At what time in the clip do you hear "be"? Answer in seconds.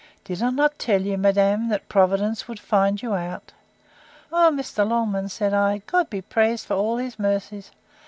6.09-6.23